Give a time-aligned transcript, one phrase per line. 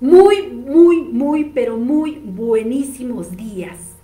[0.00, 3.96] Muy, muy, muy, pero muy buenísimos días.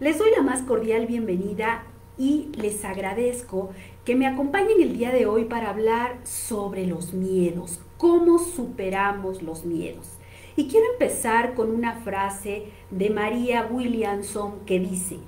[0.00, 1.84] Les doy la más cordial bienvenida
[2.18, 3.70] y les agradezco
[4.04, 9.64] que me acompañen el día de hoy para hablar sobre los miedos, cómo superamos los
[9.64, 10.14] miedos.
[10.56, 15.18] Y quiero empezar con una frase de María Williamson que dice,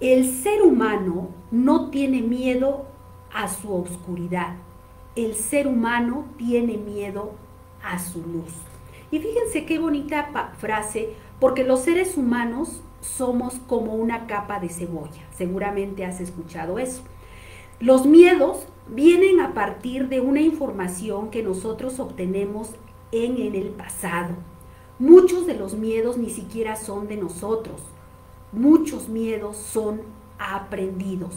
[0.00, 2.86] el ser humano no tiene miedo
[3.32, 4.56] a su oscuridad,
[5.14, 7.30] el ser humano tiene miedo
[7.80, 8.65] a su luz.
[9.10, 15.22] Y fíjense qué bonita frase, porque los seres humanos somos como una capa de cebolla.
[15.36, 17.02] Seguramente has escuchado eso.
[17.78, 22.70] Los miedos vienen a partir de una información que nosotros obtenemos
[23.12, 24.34] en, el pasado.
[24.98, 27.82] Muchos de los miedos ni siquiera son de nosotros.
[28.52, 30.00] Muchos miedos son
[30.38, 31.34] aprendidos.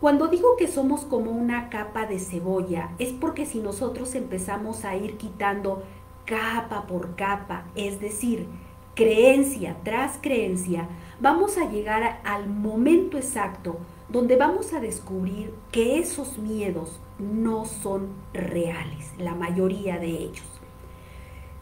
[0.00, 4.96] Cuando digo que somos como una capa de cebolla, es porque si nosotros empezamos a
[4.96, 5.82] ir quitando
[6.24, 8.48] capa por capa, es decir,
[8.94, 10.88] creencia tras creencia,
[11.20, 18.08] vamos a llegar al momento exacto donde vamos a descubrir que esos miedos no son
[18.32, 20.46] reales, la mayoría de ellos.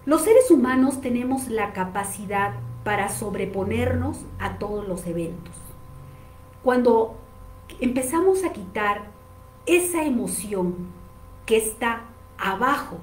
[0.05, 2.55] Los seres humanos tenemos la capacidad
[2.85, 5.55] para sobreponernos a todos los eventos.
[6.65, 7.17] Cuando
[7.81, 9.13] empezamos a quitar
[9.67, 10.89] esa emoción
[11.47, 12.03] que está
[12.37, 12.99] abajo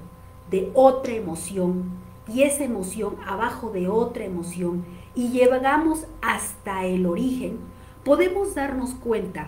[0.50, 1.84] de otra emoción
[2.26, 4.84] y esa emoción abajo de otra emoción
[5.14, 7.58] y llegamos hasta el origen,
[8.04, 9.46] podemos darnos cuenta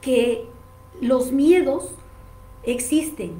[0.00, 0.46] que
[1.00, 1.90] los miedos
[2.62, 3.32] existen,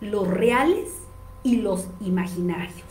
[0.00, 0.98] los reales
[1.42, 2.86] y los imaginarios.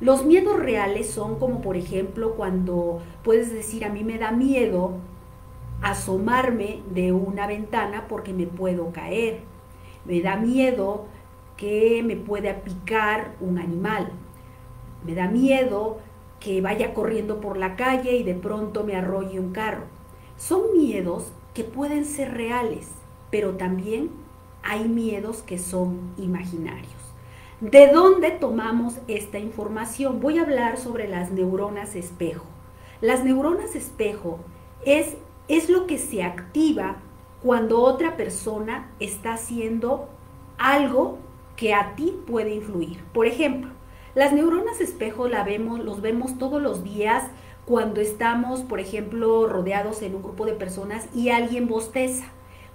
[0.00, 4.92] Los miedos reales son como por ejemplo cuando puedes decir a mí me da miedo
[5.82, 9.40] asomarme de una ventana porque me puedo caer.
[10.06, 11.04] Me da miedo
[11.60, 14.10] que me pueda picar un animal.
[15.04, 15.98] Me da miedo
[16.40, 19.84] que vaya corriendo por la calle y de pronto me arrolle un carro.
[20.38, 22.88] Son miedos que pueden ser reales,
[23.30, 24.10] pero también
[24.62, 26.94] hay miedos que son imaginarios.
[27.60, 30.18] ¿De dónde tomamos esta información?
[30.18, 32.46] Voy a hablar sobre las neuronas espejo.
[33.02, 34.38] Las neuronas espejo
[34.86, 35.14] es,
[35.48, 36.96] es lo que se activa
[37.42, 40.08] cuando otra persona está haciendo
[40.56, 41.18] algo
[41.60, 43.04] que a ti puede influir.
[43.12, 43.70] Por ejemplo,
[44.14, 47.24] las neuronas espejo la vemos, los vemos todos los días
[47.66, 52.24] cuando estamos, por ejemplo, rodeados en un grupo de personas y alguien bosteza.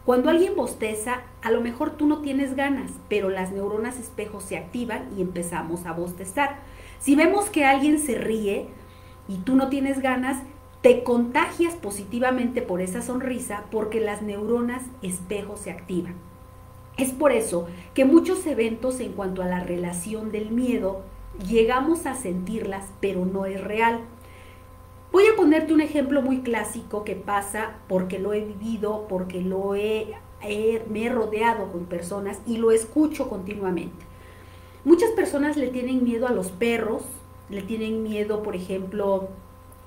[0.05, 4.55] Cuando alguien bosteza, a lo mejor tú no tienes ganas, pero las neuronas espejo se
[4.55, 6.59] activan y empezamos a bostezar.
[6.99, 8.67] Si vemos que alguien se ríe
[9.27, 10.43] y tú no tienes ganas,
[10.81, 16.34] te contagias positivamente por esa sonrisa porque las neuronas espejo se activan.
[16.97, 21.01] Es por eso que muchos eventos en cuanto a la relación del miedo
[21.45, 23.99] llegamos a sentirlas, pero no es real.
[25.11, 29.75] Voy a ponerte un ejemplo muy clásico que pasa porque lo he vivido, porque lo
[29.75, 30.13] he,
[30.89, 34.05] me he rodeado con personas y lo escucho continuamente.
[34.85, 37.03] Muchas personas le tienen miedo a los perros,
[37.49, 39.29] le tienen miedo, por ejemplo,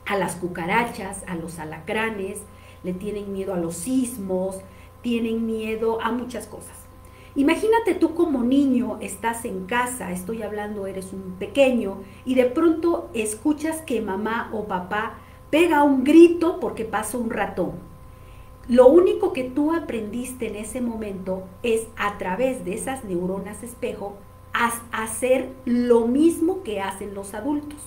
[0.05, 2.41] a las cucarachas, a los alacranes,
[2.85, 4.59] le tienen miedo a los sismos,
[5.03, 6.88] tienen miedo a muchas cosas.
[7.35, 13.11] Imagínate tú como niño estás en casa, estoy hablando, eres un pequeño, y de pronto
[13.15, 15.19] escuchas que mamá o papá
[15.51, 17.73] pega un grito porque pasa un ratón.
[18.69, 24.17] Lo único que tú aprendiste en ese momento es a través de esas neuronas espejo
[24.93, 27.79] hacer lo mismo que hacen los adultos.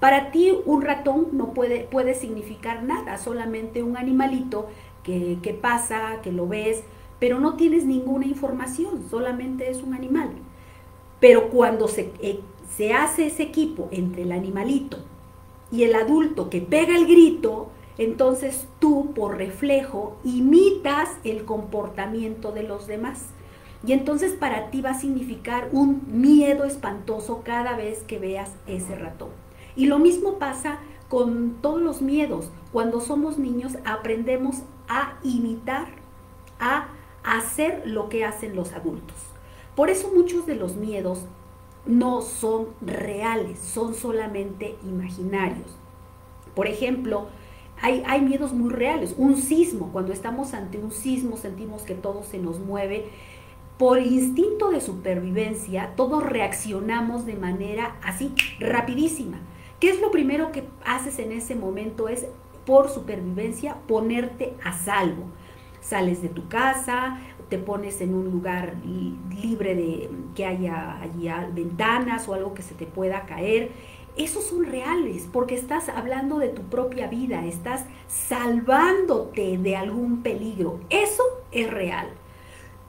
[0.00, 4.66] Para ti un ratón no puede, puede significar nada, solamente un animalito
[5.04, 6.82] que pasa, que lo ves,
[7.18, 10.30] pero no tienes ninguna información, solamente es un animal.
[11.20, 12.40] Pero cuando se, eh,
[12.76, 14.98] se hace ese equipo entre el animalito
[15.72, 17.68] y el adulto que pega el grito,
[17.98, 23.26] entonces tú por reflejo imitas el comportamiento de los demás.
[23.86, 28.96] Y entonces para ti va a significar un miedo espantoso cada vez que veas ese
[28.96, 29.30] ratón.
[29.76, 32.50] Y lo mismo pasa con todos los miedos.
[32.72, 35.86] Cuando somos niños aprendemos a imitar,
[36.58, 36.88] a
[37.26, 39.16] hacer lo que hacen los adultos.
[39.74, 41.26] Por eso muchos de los miedos
[41.84, 45.76] no son reales, son solamente imaginarios.
[46.54, 47.26] Por ejemplo,
[47.82, 49.14] hay, hay, miedos muy reales.
[49.18, 53.08] Un sismo, cuando estamos ante un sismo sentimos que todo se nos mueve.
[53.76, 59.38] Por instinto de supervivencia, todos reaccionamos de manera así, rapidísima.
[59.80, 62.08] ¿Qué es lo primero que haces en ese momento?
[62.08, 62.26] Es,
[62.64, 65.24] por supervivencia, ponerte a salvo
[65.86, 67.18] sales de tu casa,
[67.48, 68.74] te pones en un lugar
[69.40, 70.98] libre de que haya
[71.54, 73.70] ventanas o algo que se te pueda caer.
[74.16, 80.80] Esos son reales porque estás hablando de tu propia vida, estás salvándote de algún peligro.
[80.90, 81.22] Eso
[81.52, 82.08] es real.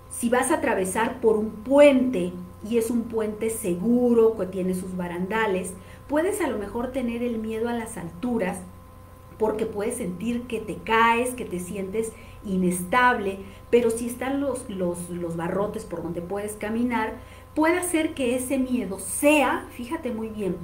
[0.09, 2.31] Si vas a atravesar por un puente
[2.67, 5.73] y es un puente seguro que tiene sus barandales,
[6.07, 8.59] puedes a lo mejor tener el miedo a las alturas
[9.37, 12.11] porque puedes sentir que te caes, que te sientes
[12.47, 13.39] inestable,
[13.69, 17.15] pero si están los, los, los barrotes por donde puedes caminar,
[17.53, 20.55] puede hacer que ese miedo sea, fíjate muy bien,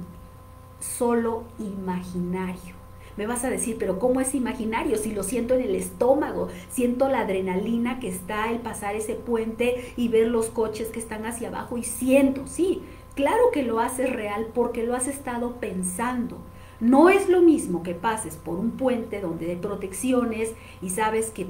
[0.80, 2.74] solo imaginario.
[3.16, 4.96] Me vas a decir, pero ¿cómo es imaginario?
[4.96, 9.92] Si lo siento en el estómago, siento la adrenalina que está el pasar ese puente
[9.96, 12.82] y ver los coches que están hacia abajo y siento, sí,
[13.14, 16.38] claro que lo haces real porque lo has estado pensando.
[16.80, 20.52] No es lo mismo que pases por un puente donde hay protecciones
[20.82, 21.46] y sabes que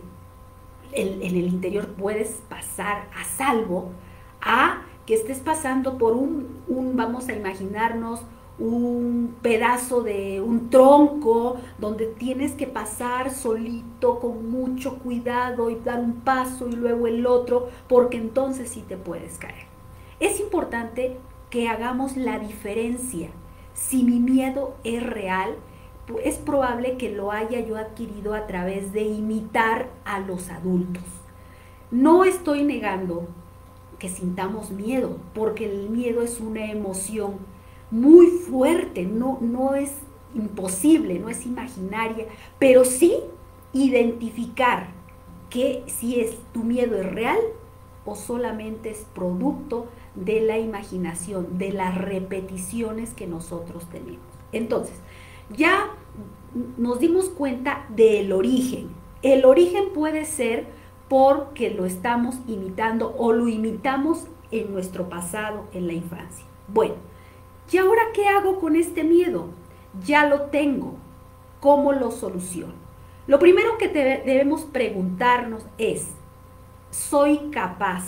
[0.94, 3.91] en, el interior puedes pasar a salvo,
[4.41, 8.20] a que estés pasando por un, un, vamos a imaginarnos,
[8.58, 15.99] un pedazo de un tronco donde tienes que pasar solito con mucho cuidado y dar
[15.99, 19.67] un paso y luego el otro, porque entonces sí te puedes caer.
[20.20, 21.17] Es importante
[21.50, 23.31] que hagamos la diferencia.
[23.75, 25.56] Si mi miedo es real,
[26.23, 31.03] es probable que lo haya yo adquirido a través de imitar a los adultos.
[31.91, 33.29] No estoy negando
[33.99, 37.37] que sintamos miedo, porque el miedo es una emoción
[37.91, 39.93] muy fuerte, no, no es
[40.35, 42.27] imposible, no es imaginaria,
[42.59, 43.17] pero sí
[43.73, 44.89] identificar
[45.49, 47.39] que si es tu miedo es real
[48.05, 54.27] o solamente es producto de la imaginación, de las repeticiones que nosotros tenemos.
[54.53, 54.97] Entonces,
[55.50, 55.91] ya
[56.76, 58.91] nos dimos cuenta del origen.
[59.23, 60.67] El origen puede ser
[61.08, 66.44] porque lo estamos imitando o lo imitamos en nuestro pasado, en la infancia.
[66.69, 66.94] Bueno,
[67.70, 69.49] ¿y ahora qué hago con este miedo?
[70.05, 70.94] Ya lo tengo.
[71.61, 72.75] ¿Cómo lo soluciono?
[73.26, 76.08] Lo primero que debemos preguntarnos es,
[76.91, 78.05] ¿soy capaz?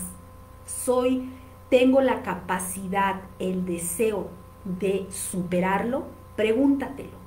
[0.66, 1.30] ¿Soy,
[1.70, 4.28] tengo la capacidad, el deseo
[4.64, 6.04] de superarlo?
[6.36, 7.25] Pregúntatelo.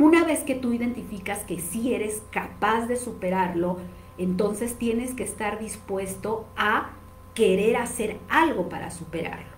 [0.00, 3.76] Una vez que tú identificas que sí eres capaz de superarlo,
[4.16, 6.92] entonces tienes que estar dispuesto a
[7.34, 9.50] querer hacer algo para superarlo.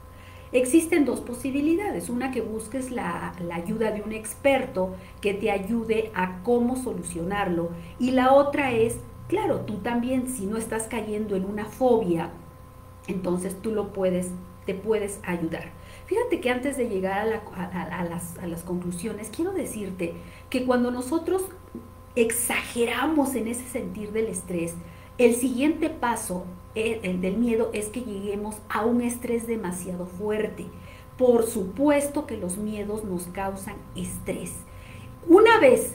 [0.51, 2.09] Existen dos posibilidades.
[2.11, 7.71] Una que busques la, ayuda de un experto que te ayude a cómo solucionarlo.
[8.01, 8.97] Y la otra es,
[9.29, 12.31] claro, tú también, si no estás cayendo en una fobia,
[13.07, 14.33] entonces tú lo puedes,
[14.67, 15.71] te puedes ayudar.
[16.13, 20.13] Fíjate que antes de llegar a, las, conclusiones, quiero decirte
[20.51, 21.43] que cuando nosotros
[22.17, 24.75] exageramos en ese sentir del estrés,
[25.17, 26.45] el siguiente paso
[26.75, 30.67] eh, el del miedo es que lleguemos a un estrés demasiado fuerte.
[31.17, 34.53] Por supuesto que los miedos nos causan estrés.
[35.27, 35.95] Una vez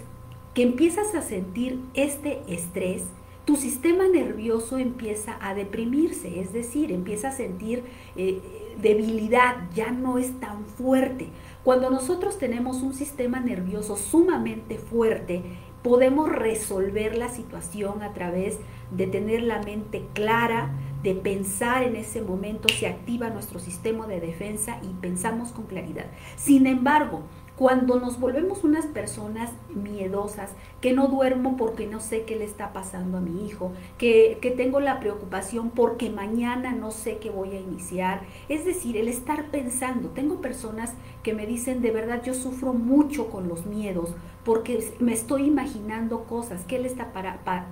[0.56, 3.04] que empiezas a sentir este estrés,
[3.46, 7.84] tu sistema nervioso empieza a deprimirse, es decir, empieza a sentir
[8.16, 8.42] eh,
[8.82, 11.30] debilidad, ya no es tan fuerte.
[11.64, 15.44] Cuando nosotros tenemos un sistema nervioso sumamente fuerte,
[15.84, 18.58] podemos resolver la situación a través
[18.92, 20.72] de tener la mente clara,
[21.04, 26.06] de pensar en ese momento, se activa nuestro sistema de defensa y pensamos con claridad.
[26.36, 27.24] Sin embargo,
[27.58, 32.72] cuando nos volvemos unas personas miedosas, que no duermo porque no sé qué le está
[32.72, 37.60] pasando a mi hijo, que, tengo la preocupación porque mañana no sé qué voy a
[37.60, 38.22] iniciar.
[38.48, 40.10] Es decir, el estar pensando.
[40.10, 44.12] Tengo personas que me dicen, de verdad, yo sufro mucho con los miedos
[44.46, 47.12] porque me estoy imaginando cosas, qué le está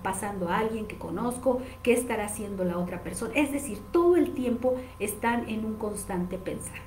[0.02, 3.34] pasando a alguien que conozco, qué estará haciendo la otra persona.
[3.36, 6.80] Es decir, todo el tiempo están en un constante pensar.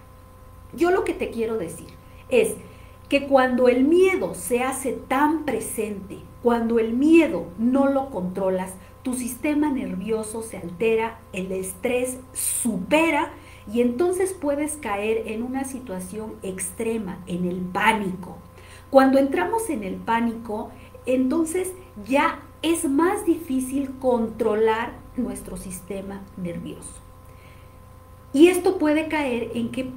[0.75, 1.89] Yo lo que te quiero decir
[2.29, 2.57] es,
[3.09, 9.15] que cuando el miedo se hace tan presente, cuando el miedo no lo controlas, tu
[9.15, 13.31] sistema nervioso se altera, el estrés supera
[13.73, 18.37] y entonces puedes caer en una situación extrema, en el pánico.
[18.91, 20.71] Cuando entramos en el pánico,
[21.07, 21.73] entonces
[22.07, 27.01] ya es más difícil controlar nuestro sistema nervioso.
[28.33, 29.91] Y esto puede caer en que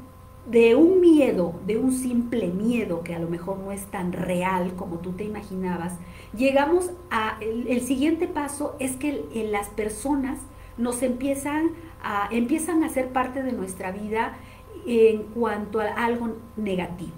[0.46, 4.74] de un miedo, de un simple miedo que a lo mejor no es tan real
[4.76, 5.94] como tú te imaginabas,
[6.36, 10.40] llegamos a el, siguiente paso es que las personas
[10.78, 11.72] nos empiezan
[12.04, 14.34] a empiezan a ser parte de nuestra vida
[14.88, 17.12] en cuanto a algo negativo.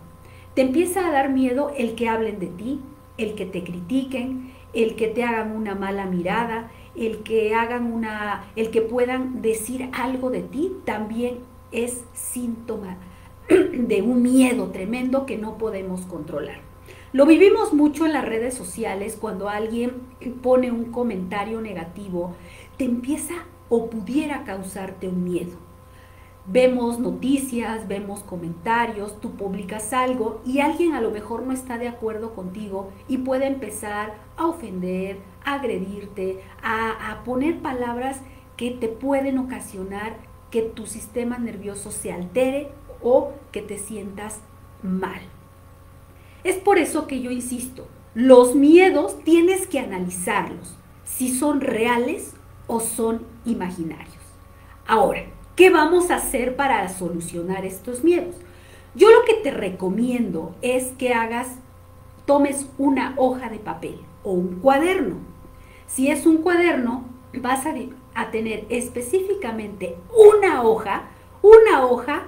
[0.53, 2.81] Te empieza a dar miedo el que hablen de ti,
[3.17, 8.45] el que te critiquen, el que te hagan una mala mirada, el que hagan una,
[8.55, 11.39] el que puedan decir algo de ti, también
[11.71, 12.97] es síntoma
[13.49, 16.61] de un miedo tremendo que no podemos controlar.
[17.11, 20.01] Lo vivimos mucho en las redes sociales cuando alguien
[20.41, 22.33] pone un comentario negativo,
[22.77, 23.35] te empieza
[23.69, 25.51] o pudiera causarte un miedo.
[26.45, 31.87] Vemos noticias, vemos comentarios, tú publicas algo y alguien a lo mejor no está de
[31.87, 38.21] acuerdo contigo y puede empezar a ofender, a agredirte, a, a poner palabras
[38.57, 40.17] que te pueden ocasionar
[40.51, 42.69] que tu sistema nervioso se altere
[43.03, 44.39] o que te sientas
[44.81, 45.21] mal.
[46.43, 52.33] Es por eso que yo insisto, los miedos tienes que analizarlos, si son reales
[52.67, 54.23] o son imaginarios.
[54.85, 55.23] Ahora,
[55.55, 58.35] ¿qué vamos a hacer para solucionar estos miedos?
[58.95, 61.55] Yo lo que te recomiendo es que hagas,
[62.25, 65.17] tomes una hoja de papel o un cuaderno.
[65.87, 67.05] Si es un cuaderno,
[67.41, 67.73] vas a,
[68.13, 71.09] a tener específicamente una hoja,
[71.41, 72.25] una hoja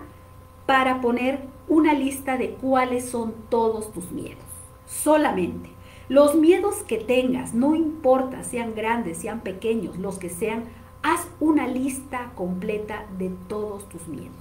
[0.76, 1.40] para poner
[1.70, 4.44] una lista de cuáles son todos tus miedos.
[4.86, 5.70] Solamente.
[6.10, 10.66] Los miedos que tengas, no importa, sean grandes, sean pequeños, los que sean,
[11.02, 14.36] haz una lista completa de todos tus miedos.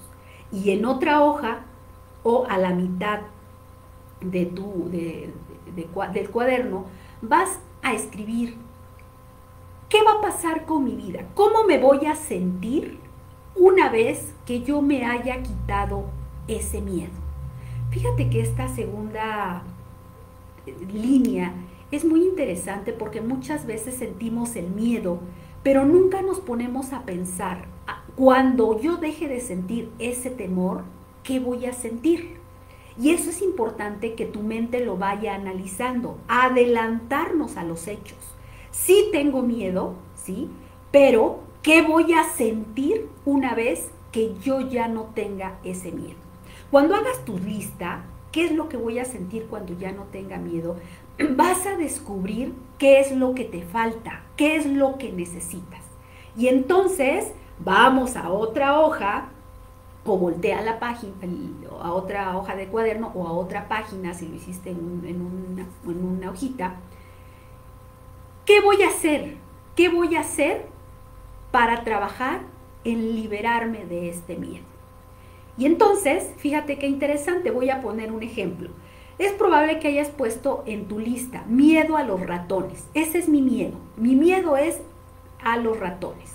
[0.51, 1.67] Y en otra hoja
[2.25, 3.21] o a la mitad
[4.21, 6.87] de tu, del cuaderno
[7.23, 8.57] vas a escribir
[9.89, 12.99] qué va a pasar con mi vida, cómo me voy a sentir
[13.55, 17.13] una vez que yo me haya quitado ese miedo.
[17.91, 19.63] Fíjate que esta segunda
[20.93, 21.55] línea
[21.91, 25.19] es muy interesante porque muchas veces sentimos el miedo,
[25.63, 30.85] pero nunca nos ponemos a pensar, ah, cuando yo deje de sentir ese temor,
[31.23, 32.37] ¿qué voy a sentir?
[33.01, 38.19] Y eso es importante que tu mente lo vaya analizando, adelantarnos a los hechos.
[38.71, 40.49] Sí tengo miedo, ¿sí?
[40.91, 46.24] Pero, ¿qué voy a sentir una vez que yo ya no tenga ese miedo?
[46.75, 48.03] Cuando hagas tu lista,
[48.33, 50.75] ¿qué es lo que voy a sentir cuando ya no tenga miedo?
[51.37, 55.83] Vas a descubrir qué es lo que te falta, qué es lo que necesitas.
[56.37, 59.29] Y entonces vamos a otra hoja
[60.05, 61.15] o voltea la página,
[61.81, 66.29] a otra hoja de cuaderno o a otra página si lo hiciste en, en una
[66.29, 66.75] hojita.
[68.45, 69.37] ¿Qué voy a hacer?
[69.77, 70.67] ¿Qué voy a hacer
[71.53, 72.41] para trabajar
[72.83, 74.74] en liberarme de este miedo?
[75.57, 78.71] Y entonces, fíjate qué interesante, voy a poner un ejemplo.
[79.19, 82.89] Es probable que hayas puesto en tu lista miedo a los ratones.
[82.95, 83.79] Ese es mi miedo.
[83.97, 84.81] Mi miedo es
[85.43, 86.33] a los ratones.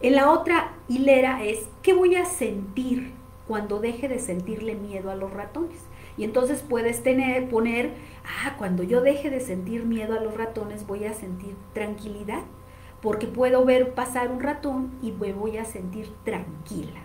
[0.00, 3.12] En la otra hilera es qué voy a sentir
[3.46, 5.78] cuando deje de sentirle miedo a los ratones.
[6.18, 7.02] Y entonces puedes
[7.50, 7.92] poner,
[8.24, 12.42] ah, cuando yo deje de sentir miedo a los ratones voy a sentir tranquilidad,
[13.00, 17.00] porque puedo ver pasar un ratón y me voy a sentir tranquila.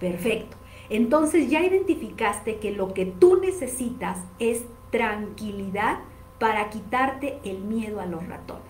[0.00, 0.56] Perfecto.
[0.88, 5.98] Entonces ya identificaste que lo que tú necesitas es tranquilidad
[6.38, 8.64] para quitarte el miedo a los ratones.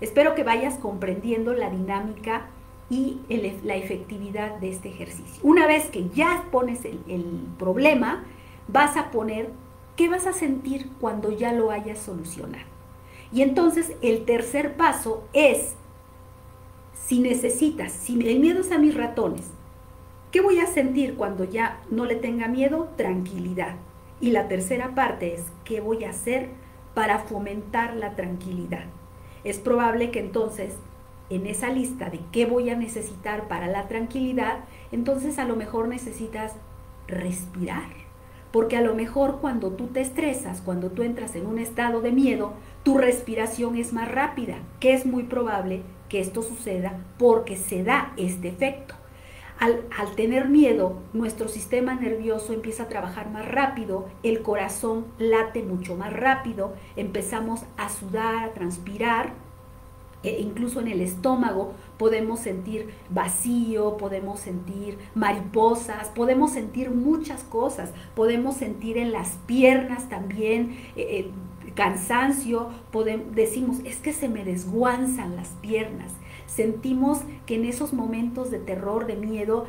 [0.00, 2.50] Espero que vayas comprendiendo la dinámica
[2.90, 3.20] y
[3.64, 5.40] la efectividad de este ejercicio.
[5.42, 7.24] Una vez que ya pones el, el
[7.58, 8.24] problema,
[8.68, 9.50] vas a poner
[9.96, 12.64] qué vas a sentir cuando ya lo hayas solucionado.
[13.32, 15.74] Y entonces el tercer paso es,
[16.94, 19.50] si necesitas, si el miedo es a mis ratones,
[20.30, 22.90] ¿Qué voy a sentir cuando ya no le tenga miedo?
[22.96, 23.76] Tranquilidad.
[24.20, 26.50] Y la tercera parte es, ¿qué voy a hacer
[26.92, 28.84] para fomentar la tranquilidad?
[29.42, 30.74] Es probable que entonces,
[31.30, 35.88] en esa lista de qué voy a necesitar para la tranquilidad, entonces a lo mejor
[35.88, 36.52] necesitas
[37.06, 37.88] respirar.
[38.52, 42.12] Porque a lo mejor cuando tú te estresas, cuando tú entras en un estado de
[42.12, 47.82] miedo, tu respiración es más rápida, que es muy probable que esto suceda porque se
[47.82, 48.94] da este efecto.
[49.58, 49.82] Al,
[50.14, 56.12] tener miedo, nuestro sistema nervioso empieza a trabajar más rápido, el corazón late mucho más
[56.12, 59.32] rápido, empezamos a sudar, a transpirar,
[60.22, 67.90] e incluso en el estómago podemos sentir vacío, podemos sentir mariposas, podemos sentir muchas cosas,
[68.14, 71.30] podemos sentir en las piernas también eh, eh,
[71.74, 76.12] cansancio, podemos, decimos, es que se me desguanzan las piernas
[76.48, 79.66] sentimos que en esos momentos de terror, de miedo,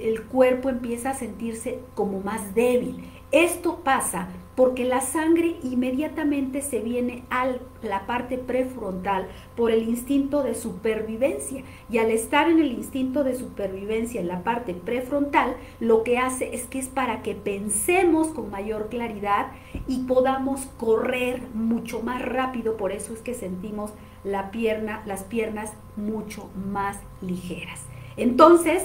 [0.00, 3.04] el cuerpo empieza a sentirse como más débil.
[3.32, 7.46] Esto pasa porque la sangre inmediatamente se viene a
[7.82, 11.62] la parte prefrontal por el instinto de supervivencia.
[11.88, 16.54] Y al estar en el instinto de supervivencia en la parte prefrontal, lo que hace
[16.54, 19.52] es que es para que pensemos con mayor claridad
[19.86, 22.76] y podamos correr mucho más rápido.
[22.76, 23.92] Por eso es que sentimos
[24.30, 27.80] la pierna, las piernas mucho más ligeras.
[28.16, 28.84] Entonces,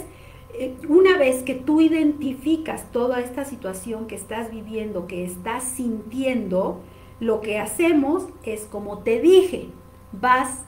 [0.54, 6.82] eh, una vez que tú identificas toda esta situación que estás viviendo, que estás sintiendo,
[7.20, 9.70] lo que hacemos es, como te dije,
[10.12, 10.64] vas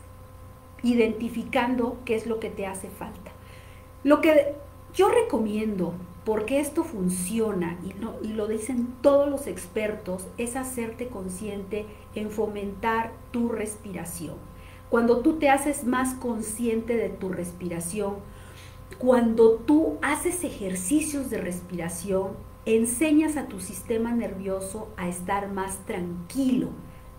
[0.82, 3.32] identificando qué es lo que te hace falta.
[4.04, 4.56] Lo que
[4.94, 11.08] yo recomiendo, porque esto funciona y lo, y lo dicen todos los expertos, es hacerte
[11.08, 14.36] consciente en fomentar tu respiración.
[14.96, 18.14] Cuando tú te haces más consciente de tu respiración,
[18.98, 22.30] cuando tú haces ejercicios de respiración,
[22.66, 26.70] enseñas a tu sistema nervioso a estar más tranquilo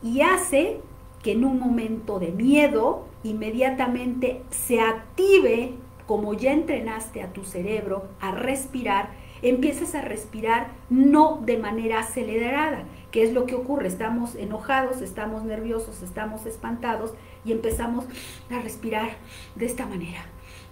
[0.02, 0.80] y hace
[1.23, 5.75] que en un momento de miedo inmediatamente se active,
[6.06, 9.11] como ya entrenaste a tu cerebro a respirar,
[9.42, 15.45] empiezas a respirar no de manera acelerada, que es lo que ocurre, estamos enojados, estamos
[15.45, 17.12] nerviosos, estamos espantados
[17.46, 18.04] y empezamos
[18.50, 19.16] a respirar
[19.54, 20.26] de esta manera,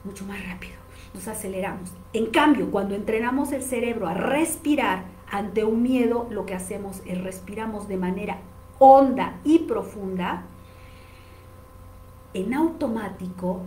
[0.04, 1.92] mucho más rápido nos aceleramos.
[2.12, 7.22] En cambio, cuando entrenamos el cerebro a respirar ante un miedo, lo que hacemos es
[7.22, 8.38] respiramos de manera
[8.78, 10.42] honda y profunda,
[12.34, 13.60] en automático,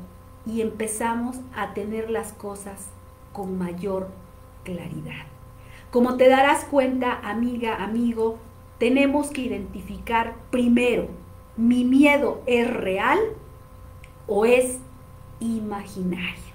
[0.45, 2.87] y empezamos a tener las cosas
[3.33, 4.09] con mayor
[4.63, 5.25] claridad.
[5.91, 8.37] Como te darás cuenta, amiga, amigo,
[8.77, 11.07] tenemos que identificar primero,
[11.57, 13.19] ¿mi miedo es real
[14.27, 14.77] o es
[15.39, 16.47] imaginario?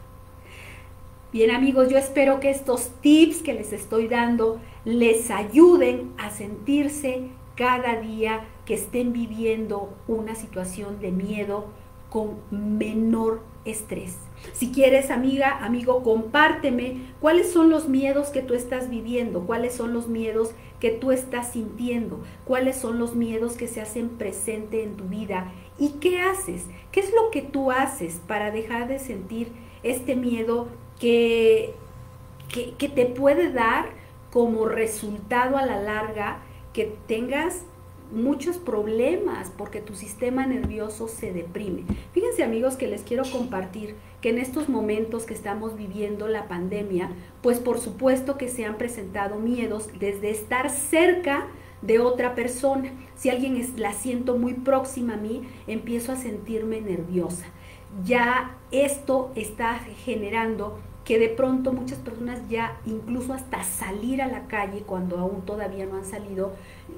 [1.33, 7.29] Bien amigos, yo espero que estos tips que les estoy dando les ayuden a sentirse
[7.57, 11.67] cada día que estén viviendo una situación de miedo
[12.11, 14.19] con menor estrés.
[14.53, 19.95] Si quieres, amiga, amigo, compárteme cuáles son los miedos que tú estás viviendo, cuáles son
[19.95, 20.51] los miedos
[20.83, 25.53] que tú estás sintiendo, cuáles son los miedos que se hacen presente en tu vida
[25.79, 29.53] y qué haces, qué es lo que tú haces para dejar de sentir
[29.85, 30.67] este miedo
[30.99, 31.73] que,
[32.49, 33.91] que, te puede dar
[34.33, 36.39] como resultado a la larga
[36.73, 37.63] que tengas
[38.13, 41.85] muchos problemas porque tu sistema nervioso se deprime.
[42.13, 47.11] Fíjense amigos que les quiero compartir que en estos momentos que estamos viviendo la pandemia,
[47.43, 51.49] pues por supuesto que se han presentado miedos desde estar cerca
[51.81, 52.93] de otra persona.
[53.17, 57.47] Si alguien es, la siento muy próxima a mí, empiezo a sentirme nerviosa.
[58.05, 64.47] Ya esto está generando que de pronto muchas personas ya incluso hasta salir a la
[64.47, 66.53] calle cuando aún todavía no han salido,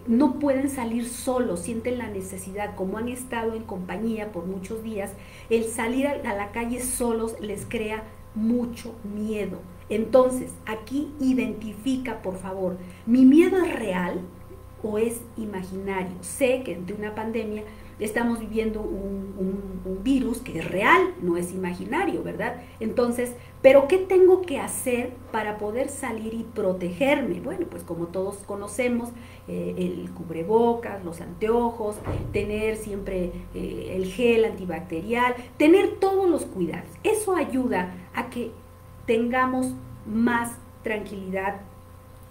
[0.07, 5.13] no pueden salir solos, sienten la necesidad, como han estado en compañía por muchos días,
[5.49, 9.59] el salir a la calle solos les crea mucho miedo.
[9.89, 14.21] Entonces, aquí identifica, por favor, ¿mi miedo es real
[14.83, 16.17] o es imaginario?
[16.21, 17.63] Sé que ante una pandemia
[17.99, 19.65] estamos viviendo un,
[20.03, 22.63] virus que es real, no es imaginario, ¿verdad?
[22.79, 27.41] Entonces, ¿pero qué tengo que hacer para poder salir y protegerme?
[27.41, 29.09] Bueno, pues como todos conocemos,
[29.49, 31.97] eh, el cubrebocas, los anteojos,
[32.33, 36.91] tener siempre eh, el gel antibacterial, tener todos los cuidados.
[37.03, 38.51] Eso ayuda a que
[39.07, 39.73] tengamos
[40.07, 40.53] más
[40.83, 41.63] tranquilidad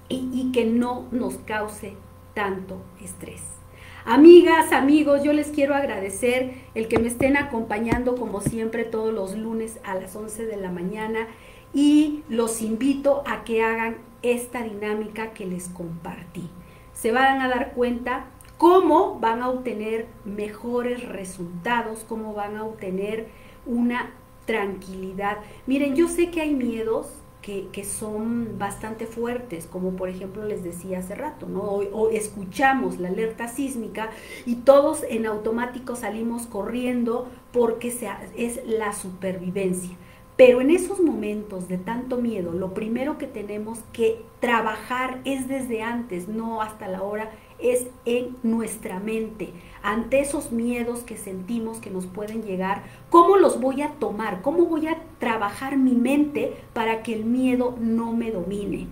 [0.09, 1.95] y que no nos cause
[2.35, 3.62] tanto estrés.
[4.05, 9.37] Amigas, amigos, yo les quiero agradecer el que me estén acompañando como siempre todos los
[9.37, 11.29] lunes a las 11 de la mañana
[11.73, 16.49] y los invito a que hagan esta dinámica que les compartí.
[16.91, 18.25] Se van a dar cuenta
[18.57, 23.29] cómo van a obtener mejores resultados, cómo van a obtener
[23.65, 24.11] una
[24.45, 25.37] tranquilidad.
[25.65, 27.07] Miren, yo sé que hay miedos
[27.43, 31.61] que, son bastante fuertes, como por ejemplo les decía hace rato, ¿no?
[31.61, 34.09] O, escuchamos la alerta sísmica
[34.45, 37.93] y todos en automático salimos corriendo porque
[38.35, 39.95] es la supervivencia.
[40.35, 45.83] Pero en esos momentos de tanto miedo, lo primero que tenemos que trabajar es desde
[45.83, 47.29] antes, no hasta la hora,
[47.59, 49.53] es en nuestra mente.
[49.83, 54.41] Ante esos miedos que sentimos que nos pueden llegar, ¿cómo los voy a tomar?
[54.41, 58.87] ¿Cómo voy a trabajar mi mente para que el miedo no me domine?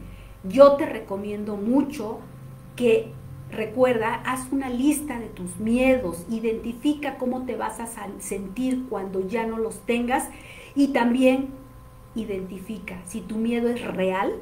[0.46, 2.20] Yo te recomiendo mucho
[2.78, 3.12] que
[3.52, 7.88] recuerda, haz una lista de tus miedos, identifica cómo te vas a
[8.20, 10.30] sentir cuando ya no los tengas
[10.74, 11.50] y también
[12.16, 14.36] identifica si tu miedo es real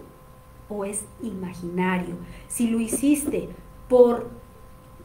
[0.69, 2.17] o es imaginario.
[2.49, 3.49] Si lo hiciste
[3.87, 4.29] por,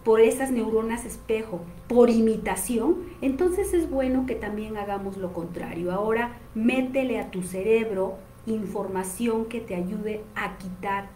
[0.04, 5.92] por esas neuronas espejo, por imitación, entonces es bueno que también hagamos lo contrario.
[5.92, 11.08] Ahora métele a tu cerebro información que te ayude a quitar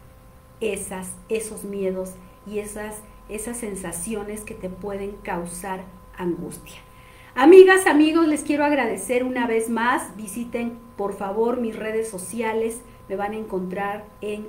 [0.60, 2.14] esas, esos miedos
[2.46, 5.84] y esas, esas sensaciones que te pueden causar
[6.16, 6.78] angustia.
[7.34, 10.16] Amigas, amigos, les quiero agradecer una vez más.
[10.16, 12.80] Visiten por favor mis redes sociales.
[13.08, 14.46] Me van a encontrar en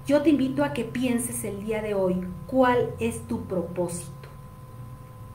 [0.08, 4.12] Yo te invito a que pienses el día de hoy cuál es tu propósito.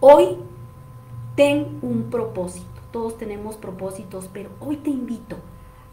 [0.00, 0.36] Hoy
[1.36, 2.66] ten un propósito.
[2.90, 5.36] Todos tenemos propósitos, pero hoy te invito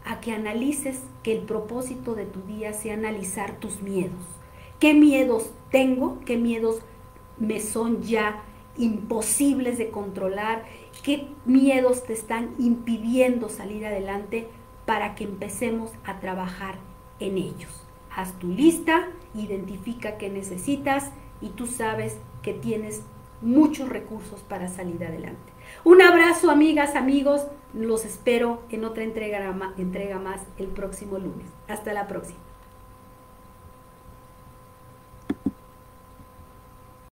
[0.04, 4.36] a que analices que el propósito de tu día sea analizar tus miedos.
[4.78, 6.20] ¿Qué miedos tengo?
[6.24, 6.80] ¿Qué miedos
[7.38, 8.42] me son ya
[8.76, 10.64] imposibles de controlar?
[11.02, 14.48] ¿Qué miedos te están impidiendo salir adelante
[14.84, 16.76] para que empecemos a trabajar
[17.20, 17.86] en ellos?
[18.16, 21.10] haz tu lista, identifica qué necesitas
[21.42, 23.02] y tú sabes que tienes
[23.42, 25.52] muchos recursos para salir adelante.
[25.84, 27.46] Un abrazo, amigas, amigos.
[27.74, 31.46] Los espero en otra entrega, entrega más el próximo lunes.
[31.68, 32.45] Hasta la próxima.